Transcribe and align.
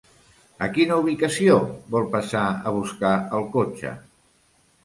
A 0.67 0.69
quina 0.77 0.95
ubicació 1.01 1.59
vol 1.97 2.09
passar 2.15 2.47
a 2.71 2.73
buscar 2.79 3.15
el 3.41 3.47
cotxe? 3.59 3.93